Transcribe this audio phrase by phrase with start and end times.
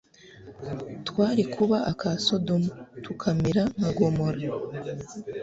[1.07, 2.71] twari kuba aka sodoma,
[3.03, 4.39] tukamera nka gomora